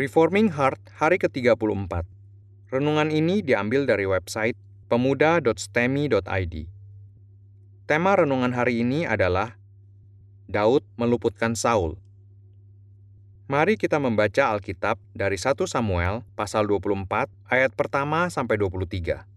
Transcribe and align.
Reforming 0.00 0.56
Heart 0.56 0.96
hari 0.96 1.20
ke-34. 1.20 2.08
Renungan 2.72 3.12
ini 3.12 3.44
diambil 3.44 3.84
dari 3.84 4.08
website 4.08 4.56
pemuda.stemi.id. 4.88 6.54
Tema 7.84 8.12
renungan 8.16 8.56
hari 8.56 8.80
ini 8.80 9.04
adalah 9.04 9.60
Daud 10.48 10.88
meluputkan 10.96 11.52
Saul. 11.52 12.00
Mari 13.44 13.76
kita 13.76 14.00
membaca 14.00 14.56
Alkitab 14.56 14.96
dari 15.12 15.36
1 15.36 15.68
Samuel 15.68 16.24
pasal 16.32 16.64
24 16.64 17.28
ayat 17.52 17.76
pertama 17.76 18.32
sampai 18.32 18.56
23. 18.56 19.28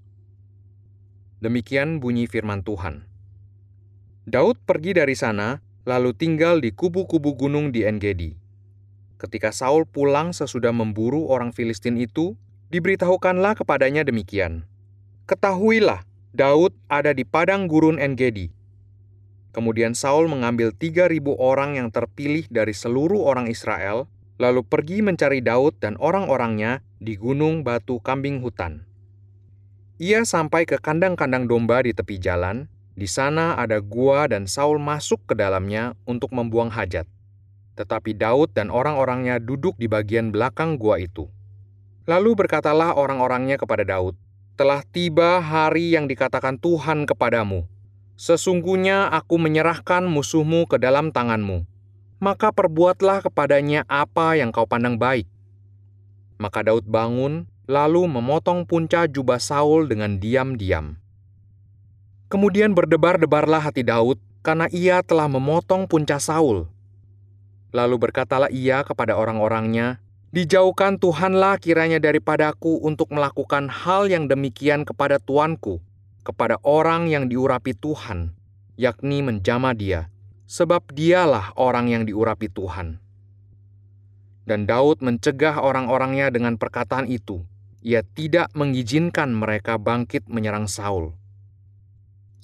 Demikian 1.43 1.99
bunyi 1.99 2.23
firman 2.23 2.63
Tuhan. 2.63 3.03
Daud 4.23 4.63
pergi 4.63 4.95
dari 4.95 5.19
sana 5.19 5.59
lalu 5.83 6.15
tinggal 6.15 6.63
di 6.63 6.71
kubu-kubu 6.71 7.35
gunung 7.35 7.75
di 7.75 7.83
Engedi. 7.83 8.42
Ketika 9.23 9.55
Saul 9.55 9.87
pulang 9.87 10.35
sesudah 10.35 10.75
memburu 10.75 11.31
orang 11.31 11.55
Filistin 11.55 11.95
itu, 11.95 12.35
diberitahukanlah 12.75 13.55
kepadanya 13.55 14.03
demikian. 14.03 14.67
Ketahuilah, 15.31 16.03
Daud 16.35 16.75
ada 16.91 17.15
di 17.15 17.23
padang 17.23 17.71
gurun 17.71 18.03
Engedi. 18.03 18.51
Kemudian 19.55 19.95
Saul 19.95 20.27
mengambil 20.27 20.75
3.000 20.75 21.23
orang 21.39 21.79
yang 21.79 21.87
terpilih 21.87 22.51
dari 22.51 22.75
seluruh 22.75 23.23
orang 23.23 23.47
Israel, 23.47 24.11
lalu 24.43 24.59
pergi 24.67 24.99
mencari 24.99 25.39
Daud 25.39 25.79
dan 25.79 25.95
orang-orangnya 26.03 26.83
di 26.99 27.15
gunung 27.15 27.63
batu 27.63 28.03
kambing 28.03 28.43
hutan. 28.43 28.83
Ia 30.03 30.27
sampai 30.27 30.67
ke 30.67 30.83
kandang-kandang 30.83 31.47
domba 31.47 31.79
di 31.79 31.95
tepi 31.95 32.19
jalan, 32.19 32.67
di 32.99 33.07
sana 33.07 33.55
ada 33.55 33.79
gua 33.79 34.27
dan 34.27 34.51
Saul 34.51 34.83
masuk 34.83 35.23
ke 35.31 35.33
dalamnya 35.39 35.95
untuk 36.03 36.35
membuang 36.35 36.67
hajat. 36.75 37.07
Tetapi 37.73 38.13
Daud 38.13 38.53
dan 38.53 38.69
orang-orangnya 38.69 39.41
duduk 39.41 39.73
di 39.81 39.89
bagian 39.89 40.29
belakang 40.29 40.77
gua 40.77 41.01
itu. 41.01 41.25
Lalu 42.05 42.35
berkatalah 42.35 42.93
orang-orangnya 42.93 43.55
kepada 43.55 43.81
Daud, 43.87 44.13
"Telah 44.59 44.83
tiba 44.85 45.39
hari 45.41 45.95
yang 45.95 46.05
dikatakan 46.05 46.61
Tuhan 46.61 47.09
kepadamu. 47.09 47.65
Sesungguhnya 48.13 49.09
aku 49.09 49.41
menyerahkan 49.41 50.05
musuhmu 50.05 50.69
ke 50.69 50.77
dalam 50.77 51.09
tanganmu. 51.09 51.65
Maka 52.21 52.53
perbuatlah 52.53 53.25
kepadanya 53.25 53.87
apa 53.89 54.37
yang 54.37 54.53
kau 54.53 54.67
pandang 54.69 54.99
baik." 54.99 55.25
Maka 56.37 56.65
Daud 56.65 56.85
bangun, 56.85 57.47
lalu 57.69 58.03
memotong 58.05 58.67
punca 58.67 59.07
jubah 59.07 59.39
Saul 59.39 59.87
dengan 59.87 60.19
diam-diam. 60.19 60.99
Kemudian 62.27 62.73
berdebar-debarlah 62.73 63.61
hati 63.61 63.85
Daud 63.85 64.19
karena 64.43 64.67
ia 64.73 64.99
telah 65.05 65.29
memotong 65.29 65.87
punca 65.87 66.19
Saul. 66.19 66.67
Lalu 67.73 67.97
berkatalah 67.97 68.53
ia 68.53 68.85
kepada 68.85 69.17
orang-orangnya, 69.17 69.97
Dijauhkan 70.33 70.97
Tuhanlah 70.97 71.61
kiranya 71.61 72.01
daripadaku 72.01 72.81
untuk 72.81 73.13
melakukan 73.13 73.69
hal 73.69 74.09
yang 74.09 74.25
demikian 74.25 74.81
kepada 74.81 75.21
tuanku, 75.21 75.77
kepada 76.25 76.57
orang 76.65 77.05
yang 77.05 77.29
diurapi 77.29 77.77
Tuhan, 77.77 78.33
yakni 78.73 79.21
menjama 79.21 79.77
dia, 79.77 80.09
sebab 80.49 80.89
dialah 80.89 81.53
orang 81.53 81.85
yang 81.85 82.03
diurapi 82.09 82.49
Tuhan. 82.49 82.97
Dan 84.49 84.65
Daud 84.65 85.05
mencegah 85.05 85.61
orang-orangnya 85.61 86.33
dengan 86.33 86.57
perkataan 86.57 87.05
itu. 87.13 87.45
Ia 87.85 88.01
tidak 88.01 88.49
mengizinkan 88.57 89.37
mereka 89.37 89.77
bangkit 89.77 90.25
menyerang 90.25 90.65
Saul. 90.65 91.13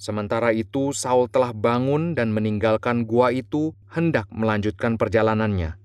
Sementara 0.00 0.56
itu, 0.56 0.96
Saul 0.96 1.28
telah 1.28 1.52
bangun 1.52 2.16
dan 2.16 2.32
meninggalkan 2.32 3.04
gua 3.04 3.36
itu, 3.36 3.76
hendak 3.92 4.24
melanjutkan 4.32 4.96
perjalanannya. 4.96 5.76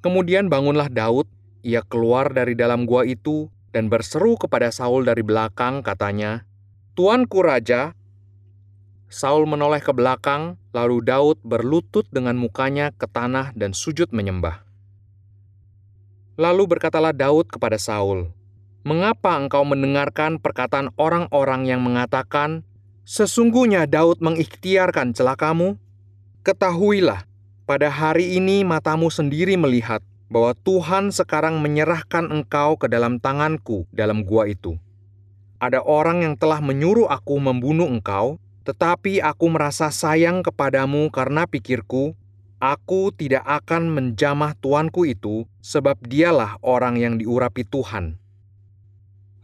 Kemudian 0.00 0.48
bangunlah 0.48 0.88
Daud, 0.88 1.28
ia 1.60 1.84
keluar 1.84 2.32
dari 2.32 2.56
dalam 2.56 2.88
gua 2.88 3.04
itu 3.04 3.52
dan 3.76 3.92
berseru 3.92 4.40
kepada 4.40 4.72
Saul 4.72 5.04
dari 5.04 5.20
belakang, 5.20 5.84
katanya, 5.84 6.48
"Tuanku 6.96 7.44
raja." 7.44 7.92
Saul 9.12 9.44
menoleh 9.44 9.84
ke 9.84 9.92
belakang, 9.92 10.56
lalu 10.72 11.04
Daud 11.04 11.44
berlutut 11.44 12.08
dengan 12.08 12.40
mukanya 12.40 12.88
ke 12.96 13.04
tanah 13.04 13.52
dan 13.52 13.76
sujud 13.76 14.08
menyembah. 14.16 14.64
Lalu 16.40 16.72
berkatalah 16.72 17.12
Daud 17.12 17.52
kepada 17.52 17.76
Saul, 17.76 18.32
mengapa 18.84 19.40
engkau 19.40 19.64
mendengarkan 19.64 20.36
perkataan 20.36 20.92
orang-orang 21.00 21.64
yang 21.64 21.80
mengatakan, 21.80 22.62
Sesungguhnya 23.04 23.84
Daud 23.84 24.24
mengikhtiarkan 24.24 25.12
celakamu? 25.12 25.76
Ketahuilah, 26.40 27.28
pada 27.68 27.92
hari 27.92 28.40
ini 28.40 28.64
matamu 28.64 29.12
sendiri 29.12 29.60
melihat 29.60 30.00
bahwa 30.32 30.56
Tuhan 30.64 31.12
sekarang 31.12 31.60
menyerahkan 31.60 32.32
engkau 32.32 32.80
ke 32.80 32.88
dalam 32.88 33.20
tanganku 33.20 33.84
dalam 33.92 34.24
gua 34.24 34.48
itu. 34.48 34.80
Ada 35.60 35.84
orang 35.84 36.24
yang 36.24 36.34
telah 36.40 36.64
menyuruh 36.64 37.08
aku 37.08 37.36
membunuh 37.40 37.88
engkau, 37.88 38.40
tetapi 38.64 39.20
aku 39.20 39.52
merasa 39.52 39.92
sayang 39.92 40.40
kepadamu 40.40 41.12
karena 41.12 41.44
pikirku, 41.44 42.16
aku 42.56 43.12
tidak 43.12 43.44
akan 43.44 43.92
menjamah 43.92 44.56
tuanku 44.56 45.04
itu, 45.04 45.44
sebab 45.60 46.00
dialah 46.04 46.56
orang 46.64 46.96
yang 46.96 47.20
diurapi 47.20 47.68
Tuhan. 47.68 48.23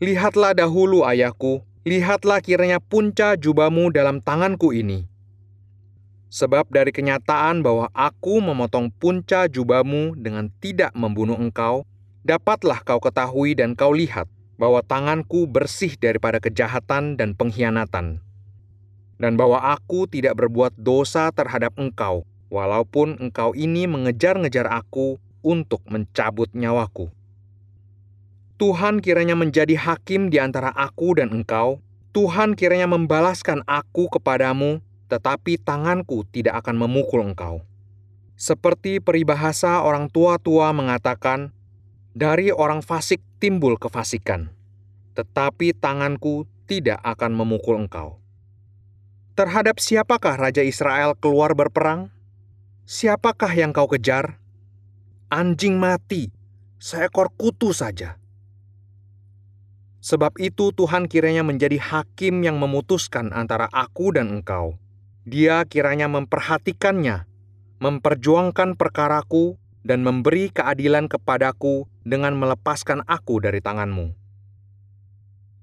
Lihatlah 0.00 0.56
dahulu, 0.56 1.05
ayahku, 1.05 1.61
lihatlah 1.84 2.41
kiranya 2.41 2.81
punca 2.81 3.37
jubahmu 3.37 3.93
dalam 3.93 4.25
tanganku 4.25 4.72
ini. 4.72 5.05
Sebab 6.33 6.72
dari 6.72 6.88
kenyataan 6.88 7.61
bahwa 7.61 7.93
aku 7.93 8.41
memotong 8.41 8.88
punca 8.97 9.44
jubahmu 9.44 10.16
dengan 10.16 10.49
tidak 10.56 10.97
membunuh 10.97 11.37
engkau, 11.37 11.84
dapatlah 12.25 12.81
kau 12.81 12.97
ketahui 12.97 13.53
dan 13.53 13.77
kau 13.77 13.93
lihat 13.93 14.25
bahwa 14.56 14.81
tanganku 14.81 15.44
bersih 15.44 15.93
daripada 16.00 16.41
kejahatan 16.41 17.21
dan 17.21 17.37
pengkhianatan. 17.37 18.25
Dan 19.21 19.37
bahwa 19.37 19.61
aku 19.77 20.09
tidak 20.09 20.41
berbuat 20.41 20.81
dosa 20.81 21.28
terhadap 21.28 21.77
engkau, 21.77 22.25
walaupun 22.49 23.21
engkau 23.21 23.53
ini 23.53 23.84
mengejar-ngejar 23.84 24.65
aku 24.65 25.21
untuk 25.44 25.84
mencabut 25.93 26.49
nyawaku. 26.56 27.12
Tuhan 28.60 29.00
kiranya 29.00 29.32
menjadi 29.32 29.72
hakim 29.72 30.28
di 30.28 30.37
antara 30.37 30.69
aku 30.76 31.16
dan 31.16 31.32
engkau. 31.32 31.81
Tuhan 32.12 32.53
kiranya 32.53 32.84
membalaskan 32.93 33.65
aku 33.65 34.12
kepadamu, 34.12 34.84
tetapi 35.09 35.56
tanganku 35.56 36.28
tidak 36.28 36.60
akan 36.60 36.76
memukul 36.76 37.25
engkau. 37.25 37.65
Seperti 38.37 39.00
peribahasa 39.00 39.81
orang 39.81 40.12
tua-tua 40.12 40.76
mengatakan, 40.76 41.56
dari 42.12 42.53
orang 42.53 42.84
fasik 42.84 43.25
timbul 43.41 43.81
kefasikan, 43.81 44.52
tetapi 45.17 45.73
tanganku 45.73 46.44
tidak 46.69 47.00
akan 47.00 47.32
memukul 47.32 47.81
engkau. 47.81 48.20
Terhadap 49.40 49.81
siapakah 49.81 50.37
Raja 50.37 50.61
Israel 50.61 51.17
keluar 51.17 51.56
berperang? 51.56 52.12
Siapakah 52.84 53.56
yang 53.56 53.73
kau 53.73 53.88
kejar? 53.88 54.37
Anjing 55.32 55.81
mati, 55.81 56.29
seekor 56.76 57.32
kutu 57.40 57.73
saja. 57.73 58.19
Sebab 60.00 60.41
itu 60.41 60.73
Tuhan 60.73 61.12
kiranya 61.12 61.44
menjadi 61.44 61.76
hakim 61.76 62.41
yang 62.41 62.56
memutuskan 62.56 63.37
antara 63.37 63.69
aku 63.69 64.17
dan 64.17 64.41
engkau. 64.41 64.81
Dia 65.29 65.61
kiranya 65.69 66.08
memperhatikannya, 66.08 67.29
memperjuangkan 67.85 68.81
perkaraku, 68.81 69.61
dan 69.81 70.05
memberi 70.05 70.52
keadilan 70.52 71.08
kepadaku 71.08 71.88
dengan 72.05 72.37
melepaskan 72.37 73.05
aku 73.08 73.41
dari 73.41 73.61
tanganmu. 73.64 74.12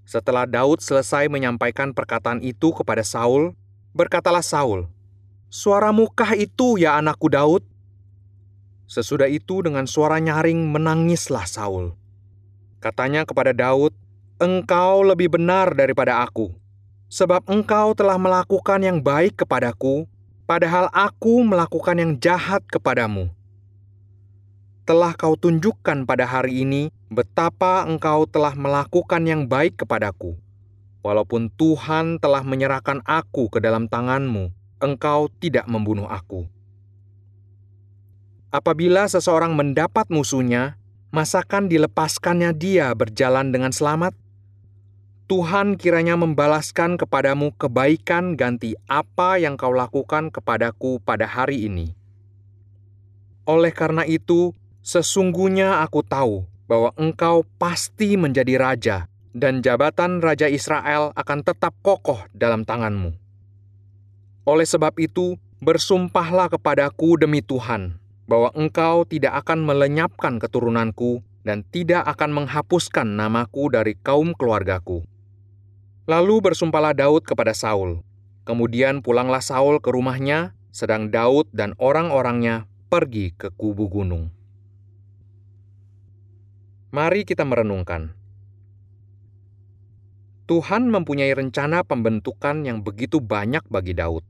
Setelah 0.07 0.47
Daud 0.47 0.79
selesai 0.81 1.27
menyampaikan 1.27 1.91
perkataan 1.91 2.39
itu 2.41 2.71
kepada 2.71 3.03
Saul, 3.03 3.53
berkatalah 3.91 4.45
Saul, 4.45 4.89
Suaramu 5.51 6.11
kah 6.11 6.35
itu 6.35 6.79
ya 6.79 6.99
anakku 6.99 7.31
Daud? 7.31 7.63
Sesudah 8.87 9.27
itu 9.27 9.63
dengan 9.63 9.83
suara 9.83 10.19
nyaring 10.19 10.63
menangislah 10.71 11.43
Saul. 11.43 11.95
Katanya 12.79 13.27
kepada 13.27 13.51
Daud, 13.51 13.91
engkau 14.37 15.01
lebih 15.01 15.33
benar 15.33 15.73
daripada 15.73 16.21
aku, 16.21 16.53
sebab 17.09 17.41
engkau 17.49 17.97
telah 17.97 18.21
melakukan 18.21 18.77
yang 18.85 19.01
baik 19.01 19.41
kepadaku, 19.41 20.05
padahal 20.45 20.93
aku 20.93 21.41
melakukan 21.41 21.97
yang 21.97 22.11
jahat 22.21 22.61
kepadamu. 22.69 23.33
Telah 24.87 25.17
kau 25.19 25.35
tunjukkan 25.35 26.07
pada 26.07 26.23
hari 26.23 26.63
ini 26.63 26.93
betapa 27.11 27.83
engkau 27.83 28.23
telah 28.23 28.55
melakukan 28.55 29.19
yang 29.27 29.43
baik 29.43 29.83
kepadaku. 29.83 30.39
Walaupun 31.03 31.51
Tuhan 31.55 32.23
telah 32.23 32.43
menyerahkan 32.45 33.03
aku 33.03 33.51
ke 33.51 33.59
dalam 33.59 33.91
tanganmu, 33.91 34.53
engkau 34.79 35.27
tidak 35.43 35.67
membunuh 35.67 36.07
aku. 36.07 36.47
Apabila 38.47 39.11
seseorang 39.11 39.59
mendapat 39.59 40.07
musuhnya, 40.07 40.79
masakan 41.11 41.67
dilepaskannya 41.67 42.55
dia 42.55 42.95
berjalan 42.95 43.51
dengan 43.51 43.75
selamat? 43.75 44.15
Tuhan 45.27 45.75
kiranya 45.75 46.15
membalaskan 46.15 46.95
kepadamu 46.95 47.51
kebaikan 47.59 48.39
ganti 48.39 48.79
apa 48.87 49.35
yang 49.35 49.59
kau 49.59 49.75
lakukan 49.75 50.31
kepadaku 50.31 51.03
pada 51.03 51.27
hari 51.27 51.67
ini. 51.67 51.91
Oleh 53.43 53.75
karena 53.75 54.07
itu, 54.07 54.55
Sesungguhnya 54.87 55.83
aku 55.83 55.99
tahu 55.99 56.47
bahwa 56.63 56.95
engkau 56.95 57.43
pasti 57.59 58.15
menjadi 58.15 58.55
raja, 58.55 59.11
dan 59.35 59.59
jabatan 59.59 60.23
Raja 60.23 60.47
Israel 60.47 61.11
akan 61.11 61.43
tetap 61.43 61.75
kokoh 61.83 62.23
dalam 62.31 62.63
tanganmu. 62.63 63.11
Oleh 64.47 64.63
sebab 64.63 64.95
itu, 64.95 65.35
bersumpahlah 65.59 66.47
kepadaku 66.47 67.19
demi 67.19 67.43
Tuhan, 67.43 67.99
bahwa 68.31 68.47
engkau 68.55 69.03
tidak 69.03 69.43
akan 69.43 69.67
melenyapkan 69.67 70.39
keturunanku 70.39 71.19
dan 71.43 71.67
tidak 71.67 72.07
akan 72.07 72.31
menghapuskan 72.31 73.11
namaku 73.11 73.67
dari 73.67 73.91
kaum 73.99 74.31
keluargaku. 74.31 75.03
Lalu 76.07 76.39
bersumpahlah 76.39 76.95
Daud 76.95 77.27
kepada 77.27 77.51
Saul. 77.51 77.99
Kemudian 78.47 79.03
pulanglah 79.03 79.43
Saul 79.43 79.83
ke 79.83 79.91
rumahnya, 79.91 80.55
sedang 80.71 81.11
Daud 81.11 81.51
dan 81.51 81.75
orang-orangnya 81.75 82.63
pergi 82.87 83.35
ke 83.35 83.51
kubu 83.51 83.91
gunung. 83.91 84.31
Mari 86.95 87.27
kita 87.27 87.43
merenungkan. 87.43 88.15
Tuhan 90.47 90.87
mempunyai 90.87 91.35
rencana 91.35 91.83
pembentukan 91.83 92.63
yang 92.63 92.79
begitu 92.79 93.19
banyak 93.19 93.67
bagi 93.67 93.91
Daud. 93.91 94.23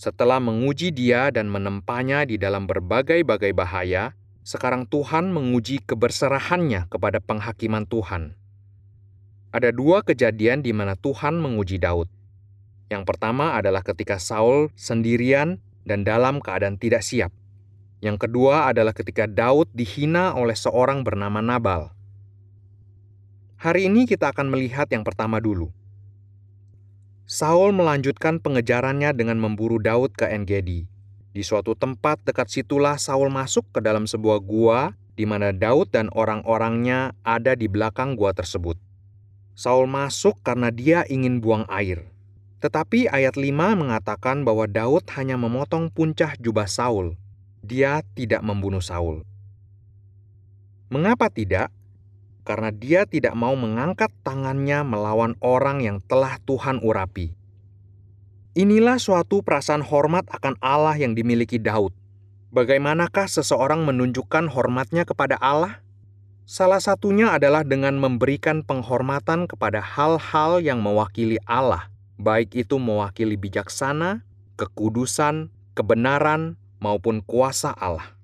Setelah 0.00 0.40
menguji 0.40 0.96
dia 0.96 1.28
dan 1.28 1.52
menempanya 1.52 2.24
di 2.24 2.40
dalam 2.40 2.64
berbagai-bagai 2.64 3.52
bahaya, 3.52 4.16
sekarang 4.48 4.88
Tuhan 4.88 5.28
menguji 5.28 5.84
keberserahannya 5.84 6.88
kepada 6.88 7.20
penghakiman 7.20 7.84
Tuhan. 7.84 8.37
Ada 9.48 9.72
dua 9.72 10.04
kejadian 10.04 10.60
di 10.60 10.76
mana 10.76 10.92
Tuhan 10.92 11.40
menguji 11.40 11.80
Daud. 11.80 12.12
Yang 12.92 13.08
pertama 13.08 13.56
adalah 13.56 13.80
ketika 13.80 14.20
Saul 14.20 14.68
sendirian 14.76 15.56
dan 15.88 16.04
dalam 16.04 16.44
keadaan 16.44 16.76
tidak 16.76 17.00
siap. 17.00 17.32
Yang 18.04 18.28
kedua 18.28 18.68
adalah 18.68 18.92
ketika 18.92 19.24
Daud 19.24 19.72
dihina 19.72 20.36
oleh 20.36 20.52
seorang 20.52 21.00
bernama 21.00 21.40
Nabal. 21.40 21.88
Hari 23.56 23.88
ini 23.88 24.04
kita 24.04 24.36
akan 24.36 24.52
melihat 24.52 24.84
yang 24.92 25.00
pertama 25.00 25.40
dulu. 25.40 25.72
Saul 27.24 27.72
melanjutkan 27.72 28.40
pengejarannya 28.44 29.16
dengan 29.16 29.40
memburu 29.40 29.80
Daud 29.80 30.12
ke 30.12 30.28
Engedi. 30.28 30.84
Di 31.32 31.40
suatu 31.40 31.72
tempat 31.72 32.20
dekat 32.24 32.52
situlah 32.52 33.00
Saul 33.00 33.32
masuk 33.32 33.64
ke 33.72 33.80
dalam 33.80 34.04
sebuah 34.04 34.44
gua 34.44 34.92
di 35.16 35.24
mana 35.24 35.56
Daud 35.56 35.88
dan 35.88 36.12
orang-orangnya 36.12 37.16
ada 37.24 37.56
di 37.56 37.64
belakang 37.64 38.12
gua 38.12 38.36
tersebut. 38.36 38.87
Saul 39.58 39.90
masuk 39.90 40.38
karena 40.46 40.70
dia 40.70 41.02
ingin 41.10 41.42
buang 41.42 41.66
air. 41.66 42.06
Tetapi 42.62 43.10
ayat 43.10 43.34
5 43.34 43.50
mengatakan 43.74 44.46
bahwa 44.46 44.70
Daud 44.70 45.02
hanya 45.18 45.34
memotong 45.34 45.90
puncak 45.90 46.38
jubah 46.38 46.70
Saul. 46.70 47.18
Dia 47.66 48.06
tidak 48.14 48.46
membunuh 48.46 48.82
Saul. 48.82 49.26
Mengapa 50.94 51.26
tidak? 51.26 51.74
karena 52.48 52.72
dia 52.72 53.04
tidak 53.04 53.36
mau 53.36 53.52
mengangkat 53.52 54.08
tangannya 54.24 54.80
melawan 54.80 55.36
orang 55.44 55.84
yang 55.84 56.00
telah 56.08 56.40
Tuhan 56.48 56.80
urapi. 56.80 57.36
Inilah 58.56 58.96
suatu 58.96 59.44
perasaan 59.44 59.84
hormat 59.84 60.24
akan 60.32 60.56
Allah 60.64 60.96
yang 60.96 61.12
dimiliki 61.12 61.60
Daud. 61.60 61.92
Bagaimanakah 62.48 63.28
seseorang 63.28 63.84
menunjukkan 63.84 64.48
hormatnya 64.48 65.04
kepada 65.04 65.36
Allah? 65.36 65.84
Salah 66.48 66.80
satunya 66.80 67.36
adalah 67.36 67.60
dengan 67.60 68.00
memberikan 68.00 68.64
penghormatan 68.64 69.44
kepada 69.44 69.84
hal-hal 69.84 70.64
yang 70.64 70.80
mewakili 70.80 71.36
Allah, 71.44 71.92
baik 72.16 72.56
itu 72.56 72.80
mewakili 72.80 73.36
bijaksana, 73.36 74.24
kekudusan, 74.56 75.52
kebenaran, 75.76 76.56
maupun 76.80 77.20
kuasa 77.20 77.76
Allah. 77.76 78.16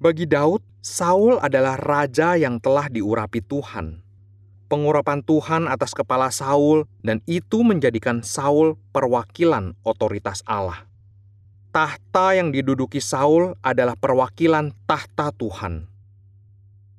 Bagi 0.00 0.24
Daud, 0.24 0.64
Saul 0.80 1.36
adalah 1.44 1.76
raja 1.76 2.40
yang 2.40 2.56
telah 2.56 2.88
diurapi 2.88 3.44
Tuhan. 3.44 4.00
Pengurapan 4.72 5.20
Tuhan 5.20 5.68
atas 5.68 5.92
kepala 5.92 6.32
Saul, 6.32 6.88
dan 7.04 7.20
itu 7.28 7.68
menjadikan 7.68 8.24
Saul 8.24 8.80
perwakilan 8.96 9.76
otoritas 9.84 10.40
Allah. 10.48 10.88
Tahta 11.68 12.32
yang 12.32 12.48
diduduki 12.48 13.04
Saul 13.04 13.60
adalah 13.60 13.92
perwakilan 13.92 14.72
tahta 14.88 15.36
Tuhan. 15.36 15.97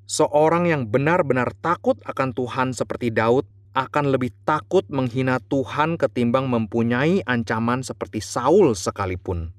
Seorang 0.09 0.65
yang 0.65 0.89
benar-benar 0.89 1.53
takut 1.61 1.93
akan 2.01 2.33
Tuhan 2.33 2.73
seperti 2.73 3.13
Daud 3.13 3.45
akan 3.77 4.09
lebih 4.09 4.33
takut 4.41 4.81
menghina 4.89 5.37
Tuhan 5.37 6.01
ketimbang 6.01 6.49
mempunyai 6.49 7.21
ancaman 7.29 7.85
seperti 7.85 8.17
Saul 8.17 8.73
sekalipun. 8.73 9.53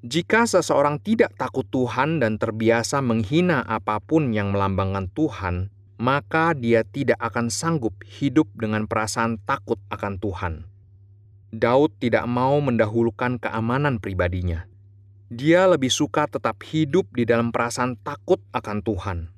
Jika 0.00 0.48
seseorang 0.48 0.96
tidak 0.96 1.36
takut 1.36 1.68
Tuhan 1.68 2.24
dan 2.24 2.40
terbiasa 2.40 3.04
menghina 3.04 3.60
apa 3.68 4.00
pun 4.00 4.32
yang 4.32 4.48
melambangkan 4.48 5.12
Tuhan, 5.12 5.68
maka 6.00 6.56
dia 6.56 6.80
tidak 6.80 7.20
akan 7.20 7.52
sanggup 7.52 7.92
hidup 8.00 8.48
dengan 8.56 8.88
perasaan 8.88 9.44
takut 9.44 9.76
akan 9.92 10.24
Tuhan. 10.24 10.54
Daud 11.52 11.92
tidak 12.00 12.24
mau 12.24 12.64
mendahulukan 12.64 13.36
keamanan 13.36 14.00
pribadinya. 14.00 14.64
Dia 15.28 15.68
lebih 15.68 15.92
suka 15.92 16.32
tetap 16.32 16.64
hidup 16.64 17.12
di 17.12 17.28
dalam 17.28 17.52
perasaan 17.52 18.00
takut 18.00 18.40
akan 18.56 18.80
Tuhan. 18.80 19.33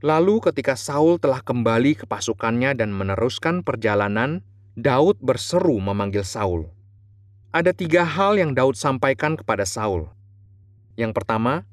Lalu, 0.00 0.40
ketika 0.48 0.76
Saul 0.76 1.20
telah 1.20 1.44
kembali 1.44 2.00
ke 2.00 2.04
pasukannya 2.08 2.72
dan 2.72 2.92
meneruskan 2.92 3.60
perjalanan, 3.60 4.40
Daud 4.76 5.20
berseru 5.20 5.76
memanggil 5.76 6.24
Saul 6.24 6.72
ada 7.50 7.74
tiga 7.74 8.06
hal 8.06 8.38
yang 8.38 8.54
Daud 8.54 8.78
sampaikan 8.78 9.34
kepada 9.34 9.66
Saul. 9.66 10.06
Yang 10.94 11.18
pertama, 11.18 11.66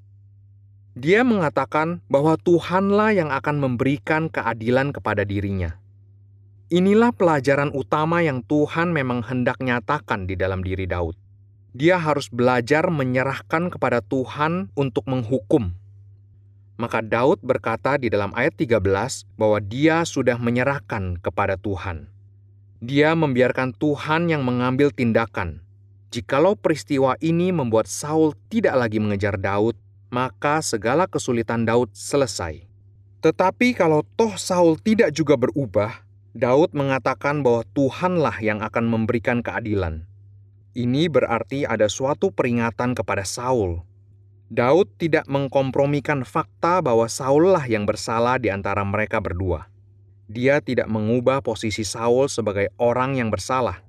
dia 0.98 1.22
mengatakan 1.22 2.02
bahwa 2.10 2.34
Tuhanlah 2.42 3.13
yang 3.13 3.30
akan 3.30 3.62
memberikan 3.62 4.25
keadilan 4.25 4.90
kepada 4.90 5.22
dirinya. 5.22 5.78
Inilah 6.74 7.13
pelajaran 7.13 7.72
utama 7.72 8.25
yang 8.25 8.42
Tuhan 8.44 8.92
memang 8.92 9.24
hendak 9.24 9.62
nyatakan 9.62 10.25
di 10.25 10.34
dalam 10.34 10.66
diri 10.66 10.90
Daud. 10.90 11.16
Dia 11.78 12.02
harus 12.02 12.28
belajar 12.34 12.90
menyerahkan 12.90 13.70
kepada 13.70 14.02
Tuhan 14.02 14.74
untuk 14.74 15.06
menghukum. 15.06 15.78
Maka 16.78 17.02
Daud 17.02 17.42
berkata 17.42 17.98
di 17.98 18.14
dalam 18.14 18.30
ayat 18.38 18.54
13 18.54 18.80
bahwa 19.38 19.58
dia 19.62 20.06
sudah 20.06 20.38
menyerahkan 20.38 21.18
kepada 21.20 21.58
Tuhan. 21.58 22.10
Dia 22.78 23.18
membiarkan 23.18 23.74
Tuhan 23.74 24.30
yang 24.30 24.46
mengambil 24.46 24.94
tindakan 24.94 25.66
Jikalau 26.08 26.56
peristiwa 26.56 27.20
ini 27.20 27.52
membuat 27.52 27.92
Saul 27.92 28.32
tidak 28.48 28.80
lagi 28.80 28.96
mengejar 28.96 29.36
Daud, 29.36 29.76
maka 30.08 30.64
segala 30.64 31.04
kesulitan 31.04 31.68
Daud 31.68 31.92
selesai. 31.92 32.64
Tetapi 33.20 33.76
kalau 33.76 34.08
toh 34.16 34.40
Saul 34.40 34.80
tidak 34.80 35.12
juga 35.12 35.36
berubah, 35.36 36.08
Daud 36.32 36.72
mengatakan 36.72 37.44
bahwa 37.44 37.68
Tuhanlah 37.76 38.40
yang 38.40 38.64
akan 38.64 38.88
memberikan 38.88 39.44
keadilan. 39.44 40.08
Ini 40.72 41.12
berarti 41.12 41.68
ada 41.68 41.92
suatu 41.92 42.32
peringatan 42.32 42.96
kepada 42.96 43.28
Saul. 43.28 43.84
Daud 44.48 44.88
tidak 44.96 45.27
mengkompromikan 45.27 46.24
fakta 46.24 46.80
bahwa 46.80 47.06
Saullah 47.12 47.63
yang 47.68 47.84
bersalah 47.84 48.39
di 48.39 48.48
antara 48.48 48.84
mereka 48.88 49.20
berdua. 49.20 49.68
Dia 50.27 50.60
tidak 50.63 50.88
mengubah 50.88 51.44
posisi 51.44 51.84
Saul 51.84 52.32
sebagai 52.32 52.72
orang 52.80 53.16
yang 53.20 53.32
bersalah 53.32 53.88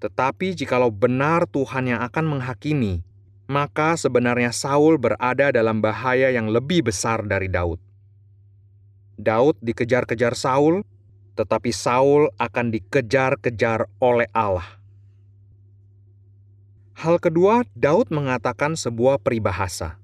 tetapi 0.00 0.56
jikalau 0.56 0.88
benar 0.88 1.44
Tuhan 1.44 1.92
yang 1.92 2.00
akan 2.00 2.24
menghakimi, 2.24 3.04
maka 3.46 4.00
sebenarnya 4.00 4.48
Saul 4.48 4.96
berada 4.96 5.52
dalam 5.52 5.84
bahaya 5.84 6.32
yang 6.32 6.48
lebih 6.48 6.88
besar 6.88 7.20
dari 7.28 7.52
Daud. 7.52 7.76
Daud 9.20 9.60
dikejar-kejar 9.60 10.32
Saul, 10.32 10.80
tetapi 11.36 11.68
Saul 11.76 12.32
akan 12.40 12.72
dikejar-kejar 12.72 13.92
oleh 14.00 14.26
Allah. 14.32 14.79
Hal 17.00 17.16
kedua, 17.16 17.64
Daud 17.72 18.12
mengatakan 18.12 18.76
sebuah 18.76 19.24
peribahasa. 19.24 19.96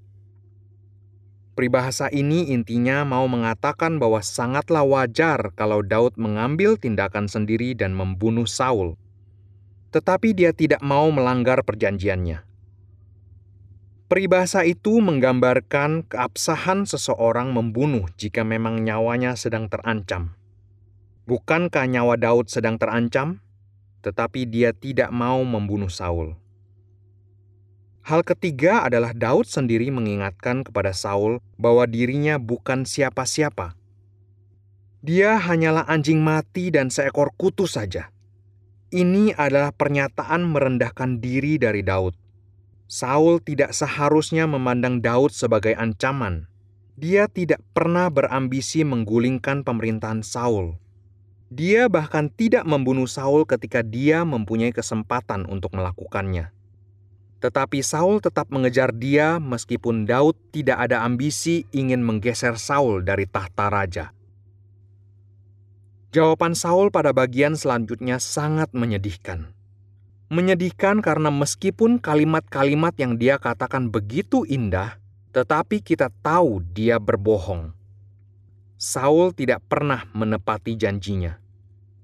Peribahasa 1.53 2.09
ini 2.09 2.53
intinya 2.53 3.05
mau 3.05 3.29
mengatakan 3.29 4.01
bahwa 4.01 4.25
sangatlah 4.25 4.85
wajar 4.85 5.53
kalau 5.53 5.85
Daud 5.85 6.17
mengambil 6.17 6.81
tindakan 6.81 7.29
sendiri 7.29 7.77
dan 7.77 7.93
membunuh 7.93 8.49
Saul 8.49 8.97
tetapi 9.97 10.37
dia 10.37 10.53
tidak 10.53 10.85
mau 10.85 11.09
melanggar 11.09 11.65
perjanjiannya. 11.65 12.45
Peribahasa 14.13 14.63
itu 14.69 15.01
menggambarkan 15.01 16.05
keabsahan 16.05 16.85
seseorang 16.85 17.51
membunuh 17.51 18.05
jika 18.21 18.45
memang 18.45 18.85
nyawanya 18.85 19.35
sedang 19.35 19.73
terancam. 19.73 20.37
Bukankah 21.25 21.89
nyawa 21.89 22.15
Daud 22.21 22.53
sedang 22.53 22.77
terancam? 22.77 23.43
Tetapi 24.05 24.45
dia 24.47 24.71
tidak 24.71 25.11
mau 25.11 25.43
membunuh 25.43 25.91
Saul. 25.91 26.39
Hal 28.07 28.23
ketiga 28.23 28.87
adalah 28.87 29.11
Daud 29.11 29.51
sendiri 29.51 29.91
mengingatkan 29.91 30.63
kepada 30.63 30.95
Saul 30.95 31.43
bahwa 31.59 31.91
dirinya 31.91 32.39
bukan 32.39 32.87
siapa-siapa. 32.87 33.75
Dia 35.03 35.35
hanyalah 35.43 35.91
anjing 35.91 36.23
mati 36.23 36.71
dan 36.71 36.87
seekor 36.87 37.35
kutu 37.35 37.67
saja. 37.67 38.15
Ini 38.95 39.35
adalah 39.35 39.75
pernyataan 39.75 40.47
merendahkan 40.47 41.19
diri 41.19 41.59
dari 41.59 41.83
Daud. 41.83 42.15
Saul 42.87 43.43
tidak 43.43 43.75
seharusnya 43.75 44.47
memandang 44.47 45.03
Daud 45.03 45.35
sebagai 45.35 45.75
ancaman. 45.75 46.47
Dia 46.95 47.27
tidak 47.27 47.59
pernah 47.75 48.07
berambisi 48.07 48.87
menggulingkan 48.87 49.67
pemerintahan 49.67 50.23
Saul. 50.23 50.79
Dia 51.51 51.91
bahkan 51.91 52.31
tidak 52.31 52.71
membunuh 52.71 53.11
Saul 53.11 53.51
ketika 53.51 53.83
dia 53.83 54.23
mempunyai 54.23 54.71
kesempatan 54.71 55.43
untuk 55.51 55.75
melakukannya. 55.75 56.56
Tetapi 57.37 57.85
Saul 57.85 58.25
tetap 58.25 58.49
mengejar 58.49 58.97
dia 58.97 59.37
meskipun 59.37 60.09
Daud 60.09 60.37
tidak 60.51 60.89
ada 60.89 61.05
ambisi 61.05 61.69
ingin 61.71 62.01
menggeser 62.01 62.57
Saul 62.57 63.05
dari 63.05 63.29
tahta 63.29 63.69
raja. 63.69 64.17
Jawaban 66.17 66.57
Saul 66.57 66.89
pada 66.89 67.13
bagian 67.13 67.61
selanjutnya 67.61 68.17
sangat 68.17 68.73
menyedihkan. 68.73 69.53
Menyedihkan 70.33 71.05
karena 71.05 71.29
meskipun 71.29 72.01
kalimat-kalimat 72.01 72.97
yang 72.97 73.21
dia 73.21 73.37
katakan 73.37 73.93
begitu 73.93 74.49
indah, 74.49 74.97
tetapi 75.37 75.85
kita 75.85 76.09
tahu 76.25 76.65
dia 76.73 76.97
berbohong. 76.97 77.77
Saul 78.81 79.37
tidak 79.37 79.61
pernah 79.69 80.09
menepati 80.17 80.73
janjinya. 80.73 81.37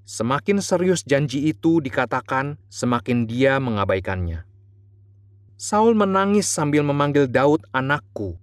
Semakin 0.04 0.60
serius 0.60 1.08
janji 1.08 1.48
itu 1.48 1.80
dikatakan, 1.80 2.60
semakin 2.68 3.24
dia 3.24 3.56
mengabaikannya. 3.56 4.44
Saul 5.62 5.94
menangis 5.94 6.50
sambil 6.50 6.82
memanggil 6.82 7.30
Daud 7.30 7.62
anakku. 7.70 8.34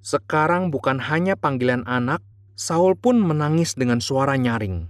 Sekarang 0.00 0.72
bukan 0.72 0.96
hanya 0.96 1.36
panggilan 1.36 1.84
anak, 1.84 2.24
Saul 2.56 2.96
pun 2.96 3.20
menangis 3.20 3.76
dengan 3.76 4.00
suara 4.00 4.40
nyaring. 4.40 4.88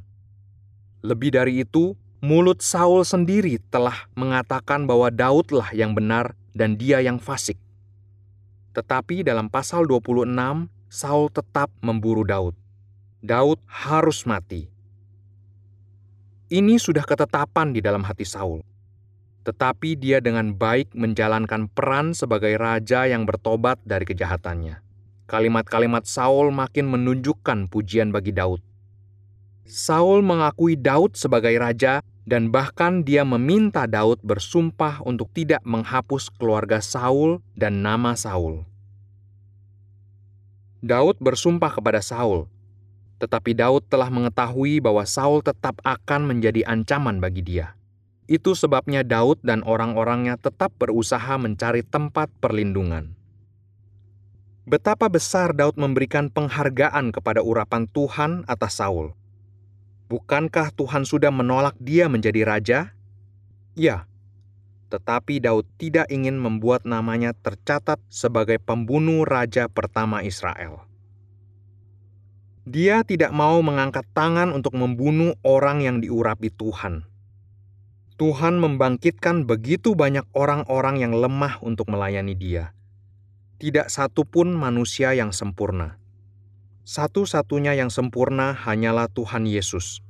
Lebih 1.03 1.35
dari 1.35 1.67
itu, 1.67 1.99
mulut 2.23 2.63
Saul 2.63 3.03
sendiri 3.03 3.59
telah 3.75 4.07
mengatakan 4.15 4.87
bahwa 4.87 5.11
Daudlah 5.11 5.75
yang 5.75 5.99
benar 5.99 6.39
dan 6.55 6.79
dia 6.79 7.03
yang 7.03 7.19
fasik. 7.19 7.59
Tetapi 8.71 9.27
dalam 9.27 9.51
pasal 9.51 9.83
26, 9.91 10.31
Saul 10.87 11.27
tetap 11.27 11.75
memburu 11.83 12.23
Daud. 12.23 12.55
Daud 13.19 13.59
harus 13.67 14.23
mati. 14.31 14.71
Ini 16.55 16.79
sudah 16.79 17.03
ketetapan 17.03 17.75
di 17.75 17.83
dalam 17.83 18.07
hati 18.07 18.23
Saul. 18.23 18.63
Tetapi 19.45 20.01
dia 20.01 20.25
dengan 20.25 20.57
baik 20.57 20.97
menjalankan 20.97 21.69
peran 21.69 22.17
sebagai 22.17 22.57
raja 22.57 23.05
yang 23.05 23.29
bertobat 23.29 23.77
dari 23.85 24.09
kejahatannya. 24.09 24.81
Kalimat-kalimat 25.29 26.09
Saul 26.09 26.53
makin 26.53 26.89
menunjukkan 26.89 27.69
pujian 27.69 28.13
bagi 28.13 28.33
Daud. 28.33 28.61
Saul 29.65 30.21
mengakui 30.21 30.77
Daud 30.77 31.17
sebagai 31.17 31.57
raja 31.57 32.05
dan 32.25 32.49
bahkan 32.49 33.05
dia 33.05 33.25
meminta 33.25 33.85
Daud 33.85 34.21
bersumpah 34.25 35.01
untuk 35.05 35.33
tidak 35.33 35.61
menghapus 35.65 36.33
keluarga 36.33 36.81
Saul 36.81 37.41
dan 37.57 37.81
nama 37.85 38.17
Saul. 38.17 38.65
Daud 40.85 41.17
bersumpah 41.17 41.73
kepada 41.81 42.05
Saul, 42.05 42.45
tetapi 43.17 43.57
Daud 43.57 43.89
telah 43.89 44.13
mengetahui 44.13 44.85
bahwa 44.85 45.05
Saul 45.09 45.41
tetap 45.41 45.81
akan 45.81 46.29
menjadi 46.29 46.61
ancaman 46.69 47.25
bagi 47.25 47.41
dia. 47.41 47.73
Itu 48.25 48.57
sebabnya 48.57 49.05
Daud 49.05 49.45
dan 49.45 49.61
orang-orangnya 49.65 50.41
tetap 50.41 50.73
berusaha 50.81 51.37
mencari 51.37 51.85
tempat 51.85 52.33
perlindungan. 52.41 53.13
Betapa 54.65 55.13
besar 55.13 55.53
Daud 55.53 55.77
memberikan 55.77 56.33
penghargaan 56.33 57.13
kepada 57.13 57.45
urapan 57.45 57.85
Tuhan 57.85 58.49
atas 58.49 58.81
Saul 58.81 59.13
Bukankah 60.05 60.69
Tuhan 60.77 61.09
sudah 61.09 61.33
menolak 61.33 61.77
dia 61.81 62.13
menjadi 62.13 62.45
raja? 62.45 62.79
Ya, 63.73 64.05
tetapi 64.93 65.41
Daud 65.41 65.65
tidak 65.81 66.13
ingin 66.13 66.37
membuat 66.37 66.85
namanya 66.85 67.33
tercatat 67.33 67.99
sebagai 68.13 68.61
pembunuh 68.61 69.25
raja 69.25 69.67
pertama 69.67 70.21
Israel. 70.21 70.85
Dia 72.69 73.01
tidak 73.05 73.33
mau 73.33 73.61
mengangkat 73.65 74.05
tangan 74.13 74.53
untuk 74.53 74.77
membunuh 74.77 75.37
orang 75.41 75.81
yang 75.81 75.97
diurapi 75.99 76.53
Tuhan. 76.53 77.09
Tuhan 78.15 78.63
membangkitkan 78.63 79.47
begitu 79.47 79.99
banyak 79.99 80.25
orang-orang 80.33 81.03
yang 81.03 81.13
lemah 81.15 81.59
untuk 81.63 81.91
melayani 81.91 82.39
Dia. 82.39 82.71
Tidak 83.59 83.91
satu 83.91 84.23
pun 84.23 84.55
manusia 84.55 85.15
yang 85.15 85.35
sempurna 85.35 85.99
satu-satunya 86.85 87.81
yang 87.81 87.89
sempurna 87.89 88.53
hanyalah 88.53 89.09
Tuhan 89.09 89.49
Yesus. 89.49 90.05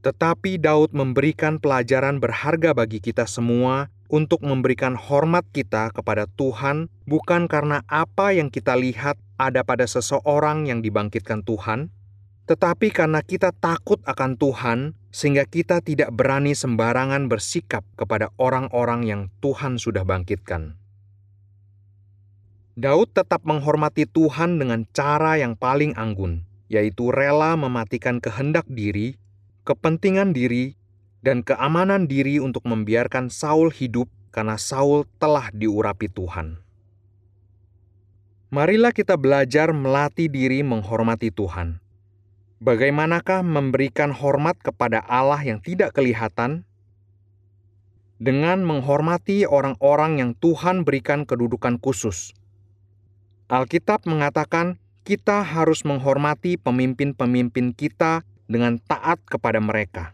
Tetapi 0.00 0.60
Daud 0.60 0.96
memberikan 0.96 1.60
pelajaran 1.60 2.20
berharga 2.20 2.72
bagi 2.72 3.04
kita 3.04 3.28
semua 3.28 3.92
untuk 4.08 4.40
memberikan 4.40 4.96
hormat 4.96 5.44
kita 5.52 5.92
kepada 5.92 6.24
Tuhan, 6.40 6.88
bukan 7.04 7.48
karena 7.48 7.84
apa 7.84 8.32
yang 8.32 8.48
kita 8.48 8.76
lihat 8.80 9.20
ada 9.36 9.60
pada 9.60 9.84
seseorang 9.84 10.68
yang 10.68 10.80
dibangkitkan 10.80 11.44
Tuhan, 11.44 11.92
tetapi 12.50 12.90
karena 12.90 13.22
kita 13.22 13.54
takut 13.54 14.02
akan 14.02 14.34
Tuhan, 14.34 14.98
sehingga 15.14 15.46
kita 15.46 15.78
tidak 15.86 16.10
berani 16.10 16.50
sembarangan 16.50 17.30
bersikap 17.30 17.86
kepada 17.94 18.34
orang-orang 18.42 19.06
yang 19.06 19.22
Tuhan 19.38 19.78
sudah 19.78 20.02
bangkitkan. 20.02 20.74
Daud 22.74 23.14
tetap 23.14 23.46
menghormati 23.46 24.02
Tuhan 24.02 24.58
dengan 24.58 24.82
cara 24.90 25.38
yang 25.38 25.54
paling 25.54 25.94
anggun, 25.94 26.42
yaitu 26.66 27.14
rela 27.14 27.54
mematikan 27.54 28.18
kehendak 28.18 28.66
diri, 28.66 29.14
kepentingan 29.62 30.34
diri, 30.34 30.74
dan 31.22 31.46
keamanan 31.46 32.10
diri 32.10 32.42
untuk 32.42 32.66
membiarkan 32.66 33.30
Saul 33.30 33.70
hidup 33.70 34.10
karena 34.34 34.58
Saul 34.58 35.06
telah 35.22 35.54
diurapi 35.54 36.10
Tuhan. 36.10 36.58
Marilah 38.50 38.90
kita 38.90 39.14
belajar 39.14 39.70
melatih 39.70 40.26
diri 40.26 40.66
menghormati 40.66 41.30
Tuhan. 41.30 41.78
Bagaimanakah 42.60 43.40
memberikan 43.40 44.12
hormat 44.12 44.52
kepada 44.60 45.00
Allah 45.08 45.40
yang 45.40 45.64
tidak 45.64 45.96
kelihatan? 45.96 46.68
Dengan 48.20 48.68
menghormati 48.68 49.48
orang-orang 49.48 50.20
yang 50.20 50.30
Tuhan 50.36 50.84
berikan 50.84 51.24
kedudukan 51.24 51.80
khusus, 51.80 52.36
Alkitab 53.48 54.04
mengatakan 54.04 54.76
kita 55.08 55.40
harus 55.40 55.88
menghormati 55.88 56.60
pemimpin-pemimpin 56.60 57.72
kita 57.72 58.28
dengan 58.44 58.76
taat 58.76 59.24
kepada 59.24 59.56
mereka. 59.56 60.12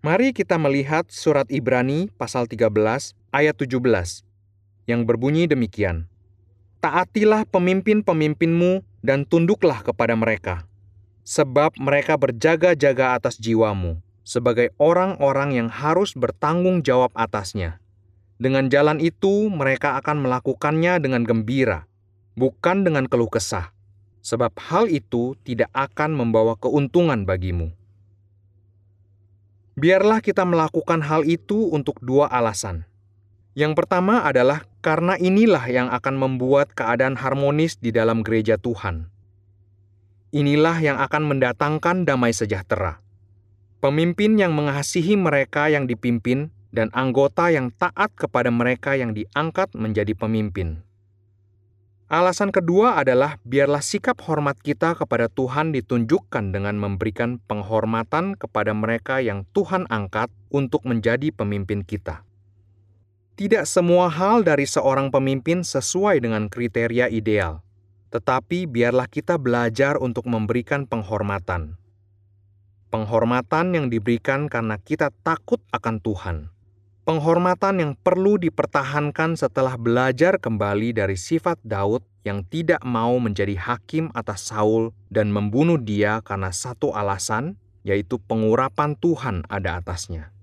Mari 0.00 0.32
kita 0.32 0.56
melihat 0.56 1.04
surat 1.12 1.52
Ibrani 1.52 2.08
pasal 2.16 2.48
13 2.48 3.12
ayat 3.36 3.60
17 3.60 4.24
yang 4.88 5.04
berbunyi 5.04 5.44
demikian. 5.44 6.08
Taatilah 6.80 7.44
pemimpin-pemimpinmu 7.44 8.80
dan 9.04 9.28
tunduklah 9.28 9.84
kepada 9.84 10.16
mereka, 10.16 10.64
sebab 11.28 11.76
mereka 11.76 12.16
berjaga-jaga 12.16 13.20
atas 13.20 13.36
jiwamu 13.36 14.00
sebagai 14.24 14.72
orang-orang 14.80 15.60
yang 15.60 15.68
harus 15.68 16.16
bertanggung 16.16 16.80
jawab 16.80 17.12
atasnya. 17.12 17.84
Dengan 18.40 18.72
jalan 18.72 18.96
itu, 18.96 19.52
mereka 19.52 20.00
akan 20.00 20.24
melakukannya 20.24 20.96
dengan 21.04 21.28
gembira, 21.28 21.84
bukan 22.32 22.80
dengan 22.80 23.04
keluh 23.04 23.28
kesah, 23.28 23.76
sebab 24.24 24.56
hal 24.56 24.88
itu 24.88 25.36
tidak 25.44 25.68
akan 25.76 26.16
membawa 26.16 26.56
keuntungan 26.56 27.28
bagimu. 27.28 27.76
Biarlah 29.76 30.24
kita 30.24 30.48
melakukan 30.48 31.04
hal 31.04 31.28
itu 31.28 31.68
untuk 31.68 32.00
dua 32.00 32.32
alasan. 32.32 32.88
Yang 33.52 33.84
pertama 33.84 34.24
adalah 34.24 34.64
karena 34.80 35.20
inilah 35.20 35.66
yang 35.68 35.88
akan 35.92 36.14
membuat 36.16 36.72
keadaan 36.72 37.20
harmonis 37.20 37.76
di 37.76 37.92
dalam 37.92 38.24
gereja 38.24 38.56
Tuhan. 38.56 39.17
Inilah 40.28 40.76
yang 40.84 41.00
akan 41.00 41.24
mendatangkan 41.24 42.04
damai 42.04 42.36
sejahtera. 42.36 43.00
Pemimpin 43.80 44.36
yang 44.36 44.52
mengasihi 44.52 45.16
mereka 45.16 45.72
yang 45.72 45.88
dipimpin 45.88 46.52
dan 46.68 46.92
anggota 46.92 47.48
yang 47.48 47.72
taat 47.72 48.12
kepada 48.12 48.52
mereka 48.52 48.92
yang 48.92 49.16
diangkat 49.16 49.72
menjadi 49.72 50.12
pemimpin. 50.12 50.84
Alasan 52.08 52.48
kedua 52.48 52.96
adalah 52.96 53.36
biarlah 53.44 53.84
sikap 53.84 54.20
hormat 54.24 54.56
kita 54.64 54.96
kepada 54.96 55.28
Tuhan 55.28 55.76
ditunjukkan 55.76 56.56
dengan 56.56 56.80
memberikan 56.80 57.36
penghormatan 57.44 58.32
kepada 58.32 58.72
mereka 58.72 59.20
yang 59.20 59.44
Tuhan 59.52 59.84
angkat 59.92 60.32
untuk 60.48 60.88
menjadi 60.88 61.28
pemimpin 61.32 61.84
kita. 61.84 62.24
Tidak 63.36 63.68
semua 63.68 64.08
hal 64.08 64.40
dari 64.40 64.64
seorang 64.64 65.12
pemimpin 65.12 65.60
sesuai 65.60 66.24
dengan 66.24 66.48
kriteria 66.48 67.12
ideal, 67.12 67.60
tetapi 68.08 68.68
biarlah 68.68 69.08
kita 69.08 69.36
belajar 69.36 69.96
untuk 70.00 70.28
memberikan 70.28 70.84
penghormatan. 70.84 71.76
Penghormatan 72.88 73.76
yang 73.76 73.86
diberikan 73.92 74.48
karena 74.48 74.80
kita 74.80 75.12
takut 75.22 75.60
akan 75.72 76.00
Tuhan 76.00 76.36
penghormatan 77.08 77.80
yang 77.80 77.92
perlu 77.96 78.36
dipertahankan 78.36 79.32
setelah 79.32 79.80
belajar 79.80 80.36
kembali 80.36 80.92
dari 80.92 81.16
sifat 81.16 81.56
Daud 81.64 82.04
yang 82.20 82.44
tidak 82.44 82.84
mau 82.84 83.16
menjadi 83.16 83.56
hakim 83.56 84.12
atas 84.12 84.52
Saul 84.52 84.92
dan 85.08 85.32
membunuh 85.32 85.80
dia 85.80 86.20
karena 86.20 86.52
satu 86.52 86.92
alasan, 86.92 87.56
yaitu 87.80 88.20
pengurapan 88.20 88.92
Tuhan 88.92 89.48
ada 89.48 89.80
atasnya. 89.80 90.36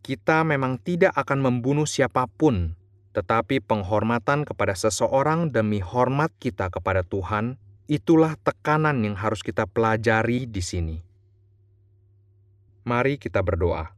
Kita 0.00 0.48
memang 0.48 0.80
tidak 0.80 1.12
akan 1.12 1.44
membunuh 1.44 1.84
siapa 1.84 2.24
pun, 2.24 2.72
tetapi 3.18 3.58
penghormatan 3.58 4.46
kepada 4.46 4.78
seseorang 4.78 5.50
demi 5.50 5.82
hormat 5.82 6.30
kita 6.38 6.70
kepada 6.70 7.02
Tuhan, 7.02 7.58
itulah 7.90 8.38
tekanan 8.46 9.02
yang 9.02 9.18
harus 9.18 9.42
kita 9.42 9.66
pelajari 9.66 10.46
di 10.46 10.62
sini. 10.62 10.96
Mari 12.86 13.18
kita 13.18 13.42
berdoa. 13.42 13.90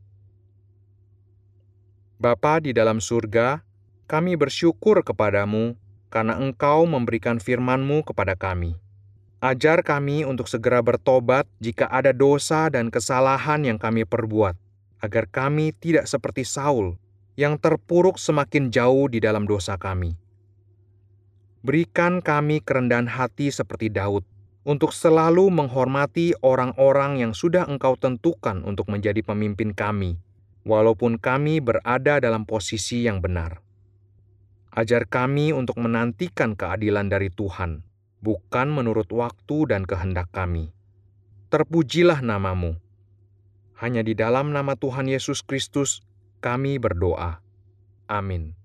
Bapa 2.17 2.65
di 2.65 2.73
dalam 2.73 2.97
surga, 2.97 3.61
kami 4.09 4.41
bersyukur 4.41 5.05
kepadamu 5.05 5.77
karena 6.09 6.41
Engkau 6.41 6.89
memberikan 6.89 7.37
firman-Mu 7.37 8.09
kepada 8.09 8.33
kami. 8.33 8.81
Ajar 9.45 9.85
kami 9.85 10.25
untuk 10.25 10.49
segera 10.49 10.81
bertobat 10.81 11.45
jika 11.61 11.85
ada 11.93 12.17
dosa 12.17 12.73
dan 12.73 12.89
kesalahan 12.89 13.69
yang 13.69 13.77
kami 13.77 14.09
perbuat, 14.09 14.57
agar 15.05 15.29
kami 15.29 15.77
tidak 15.77 16.09
seperti 16.09 16.45
Saul 16.45 16.97
yang 17.39 17.59
terpuruk 17.59 18.19
semakin 18.19 18.73
jauh 18.73 19.07
di 19.07 19.23
dalam 19.23 19.47
dosa 19.47 19.79
kami. 19.79 20.15
Berikan 21.61 22.25
kami 22.25 22.65
kerendahan 22.65 23.05
hati 23.05 23.53
seperti 23.53 23.93
Daud, 23.93 24.25
untuk 24.65 24.93
selalu 24.93 25.49
menghormati 25.49 26.37
orang-orang 26.45 27.21
yang 27.21 27.33
sudah 27.33 27.65
Engkau 27.69 27.97
tentukan 27.97 28.65
untuk 28.65 28.89
menjadi 28.93 29.21
pemimpin 29.25 29.73
kami, 29.73 30.21
walaupun 30.65 31.17
kami 31.17 31.61
berada 31.61 32.21
dalam 32.21 32.45
posisi 32.45 33.05
yang 33.05 33.25
benar. 33.25 33.61
Ajar 34.71 35.09
kami 35.09 35.51
untuk 35.51 35.81
menantikan 35.83 36.55
keadilan 36.55 37.11
dari 37.11 37.33
Tuhan, 37.33 37.83
bukan 38.23 38.69
menurut 38.71 39.11
waktu 39.11 39.67
dan 39.69 39.83
kehendak 39.83 40.31
kami. 40.31 40.71
Terpujilah 41.51 42.23
namamu. 42.23 42.79
Hanya 43.81 44.05
di 44.05 44.15
dalam 44.15 44.55
nama 44.55 44.79
Tuhan 44.79 45.11
Yesus 45.11 45.43
Kristus 45.43 46.05
kami 46.41 46.81
berdoa. 46.81 47.45
Amin. 48.09 48.60